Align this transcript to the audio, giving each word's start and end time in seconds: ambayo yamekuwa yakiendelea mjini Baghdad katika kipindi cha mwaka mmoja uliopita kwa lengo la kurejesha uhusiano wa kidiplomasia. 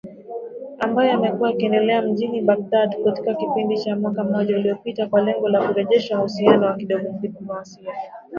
ambayo 0.79 1.09
yamekuwa 1.09 1.49
yakiendelea 1.49 2.01
mjini 2.01 2.41
Baghdad 2.41 3.03
katika 3.03 3.33
kipindi 3.33 3.77
cha 3.83 3.95
mwaka 3.95 4.23
mmoja 4.23 4.57
uliopita 4.57 5.07
kwa 5.07 5.21
lengo 5.21 5.49
la 5.49 5.67
kurejesha 5.67 6.19
uhusiano 6.19 6.65
wa 6.65 6.75
kidiplomasia. 6.75 7.91